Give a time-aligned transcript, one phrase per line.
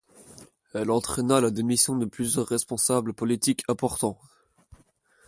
[0.73, 4.19] Elle entraîna la démission de plusieurs responsables politiques importants.